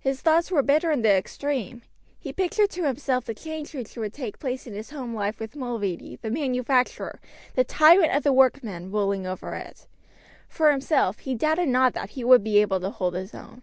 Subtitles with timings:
[0.00, 1.82] His thoughts were bitter in the extreme.
[2.18, 5.54] He pictured to himself the change which would take place in his home life with
[5.54, 7.20] Mulready the manufacturer,
[7.54, 9.86] the tyrant of the workmen, ruling over it.
[10.48, 13.62] For himself he doubted not that he would be able to hold his own.